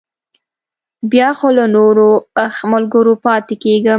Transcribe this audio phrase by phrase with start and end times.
[1.11, 2.07] بیا خو له نورو
[2.73, 3.89] ملګرو پاتې کېږم.